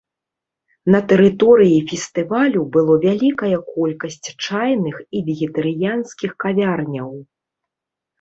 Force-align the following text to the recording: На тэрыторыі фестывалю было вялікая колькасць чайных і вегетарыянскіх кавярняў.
На 0.93 0.99
тэрыторыі 1.09 1.75
фестывалю 1.91 2.63
было 2.77 2.95
вялікая 3.03 3.57
колькасць 3.73 4.27
чайных 4.47 4.95
і 5.19 5.21
вегетарыянскіх 5.29 6.31
кавярняў. 6.45 7.11